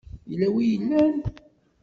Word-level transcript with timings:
Yella 0.29 0.47
wi 0.53 0.59
i 0.65 0.69
yellan?. 0.71 1.17